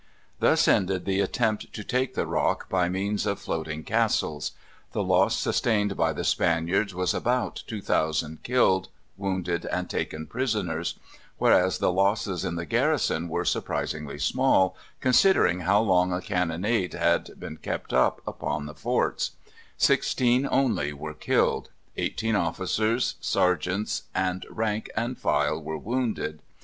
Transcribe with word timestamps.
Thus 0.39 0.67
ended 0.67 1.05
the 1.05 1.19
attempt 1.19 1.71
to 1.73 1.83
take 1.83 2.15
the 2.15 2.25
Rock 2.25 2.67
by 2.69 2.89
means 2.89 3.27
of 3.27 3.37
floating 3.39 3.83
castles. 3.83 4.53
The 4.93 5.03
loss 5.03 5.37
sustained 5.37 5.95
by 5.95 6.11
the 6.11 6.23
Spaniards 6.23 6.95
was 6.95 7.13
about 7.13 7.61
2,000 7.67 8.41
killed, 8.41 8.87
wounded, 9.15 9.67
and 9.67 9.87
taken 9.87 10.25
prisoners; 10.25 10.95
whereas 11.37 11.77
the 11.77 11.91
losses 11.91 12.43
in 12.43 12.55
the 12.55 12.65
garrison 12.65 13.29
were 13.29 13.45
surprisingly 13.45 14.17
small, 14.17 14.75
considering 15.01 15.59
how 15.59 15.81
long 15.81 16.11
a 16.11 16.19
cannonade 16.19 16.93
had 16.93 17.39
been 17.39 17.57
kept 17.57 17.93
up 17.93 18.21
upon 18.27 18.65
the 18.65 18.73
forts: 18.73 19.33
16 19.77 20.47
only 20.51 20.93
were 20.93 21.13
killed; 21.13 21.69
18 21.97 22.35
officers, 22.35 23.17
sergeants, 23.21 24.01
and 24.15 24.47
rank 24.49 24.89
and 24.95 25.19
file 25.19 25.61
were 25.61 25.77
wounded. 25.77 26.41